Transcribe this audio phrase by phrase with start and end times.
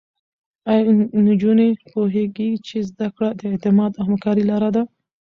[0.71, 0.83] ایا
[1.27, 4.83] نجونې پوهېږي چې زده کړه د اعتماد او همکارۍ لاره ده؟